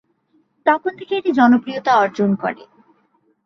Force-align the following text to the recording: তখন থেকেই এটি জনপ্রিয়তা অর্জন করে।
তখন 0.65 0.91
থেকেই 0.99 1.19
এটি 1.19 1.31
জনপ্রিয়তা 1.31 1.91
অর্জন 1.97 2.29
করে। 2.35 2.63